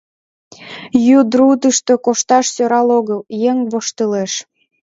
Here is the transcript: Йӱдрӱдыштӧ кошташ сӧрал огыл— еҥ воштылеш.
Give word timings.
Йӱдрӱдыштӧ 1.07 1.93
кошташ 2.05 2.45
сӧрал 2.55 2.87
огыл— 2.97 3.19
еҥ 3.49 3.57
воштылеш. 3.71 4.33